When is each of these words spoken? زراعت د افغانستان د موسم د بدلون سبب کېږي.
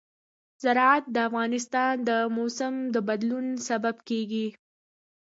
زراعت 0.63 1.05
د 1.15 1.17
افغانستان 1.27 1.93
د 2.09 2.09
موسم 2.35 2.73
د 2.93 2.95
بدلون 3.07 3.45
سبب 3.67 3.95
کېږي. 4.09 4.47